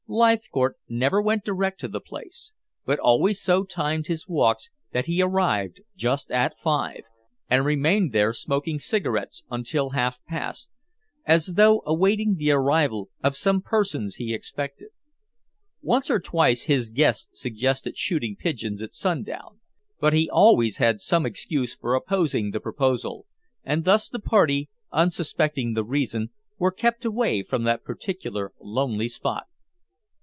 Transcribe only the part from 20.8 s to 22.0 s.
some excuse for